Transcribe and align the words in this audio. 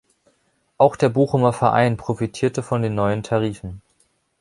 Auch 0.79 0.95
der 0.95 1.09
Bochumer 1.09 1.53
Verein 1.53 1.95
profitierte 1.95 2.63
von 2.63 2.81
den 2.81 2.95
neuen 2.95 3.21
Tarifen. 3.21 3.83